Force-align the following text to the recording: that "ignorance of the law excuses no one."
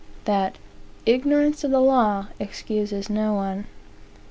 that 0.25 0.57
"ignorance 1.05 1.63
of 1.63 1.69
the 1.69 1.79
law 1.79 2.25
excuses 2.39 3.07
no 3.07 3.33
one." 3.35 3.67